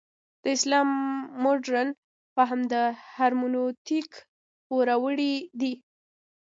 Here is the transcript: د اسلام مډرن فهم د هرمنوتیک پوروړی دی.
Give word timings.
د 0.43 0.45
اسلام 0.57 0.89
مډرن 1.43 1.89
فهم 2.35 2.59
د 2.73 2.75
هرمنوتیک 3.15 4.09
پوروړی 4.65 5.33
دی. 5.59 5.73